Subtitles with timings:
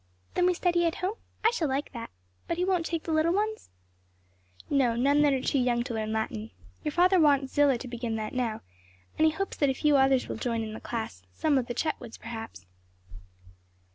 [0.33, 1.13] "Then we study at home?
[1.45, 2.09] I shall like that.
[2.47, 3.69] But he won't take little ones?"
[4.67, 6.49] "No; none that are too young to learn Latin.
[6.83, 8.61] Your father wants Zillah to begin that now;
[9.19, 12.17] and he hopes that a few others will join the class some of the Chetwoods,
[12.17, 12.65] perhaps."